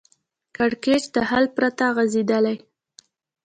کړکېچ 0.55 1.03
د 1.15 1.17
حل 1.29 1.45
پرته 1.57 1.85
غځېدلی 1.95 2.57